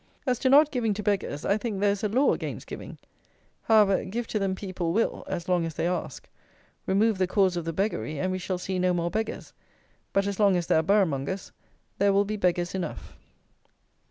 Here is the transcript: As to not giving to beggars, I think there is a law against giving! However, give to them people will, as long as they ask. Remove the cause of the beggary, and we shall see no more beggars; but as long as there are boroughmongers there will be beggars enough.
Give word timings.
As 0.25 0.39
to 0.39 0.49
not 0.49 0.71
giving 0.71 0.95
to 0.95 1.03
beggars, 1.03 1.45
I 1.45 1.59
think 1.59 1.79
there 1.79 1.91
is 1.91 2.03
a 2.03 2.09
law 2.09 2.33
against 2.33 2.65
giving! 2.65 2.97
However, 3.65 4.03
give 4.03 4.25
to 4.29 4.39
them 4.39 4.55
people 4.55 4.93
will, 4.93 5.23
as 5.27 5.47
long 5.47 5.63
as 5.63 5.75
they 5.75 5.85
ask. 5.87 6.27
Remove 6.87 7.19
the 7.19 7.27
cause 7.27 7.55
of 7.55 7.65
the 7.65 7.71
beggary, 7.71 8.17
and 8.19 8.31
we 8.31 8.39
shall 8.39 8.57
see 8.57 8.79
no 8.79 8.95
more 8.95 9.11
beggars; 9.11 9.53
but 10.11 10.25
as 10.25 10.39
long 10.39 10.55
as 10.55 10.65
there 10.65 10.79
are 10.79 10.83
boroughmongers 10.83 11.51
there 11.99 12.11
will 12.13 12.25
be 12.25 12.35
beggars 12.35 12.73
enough. 12.73 13.15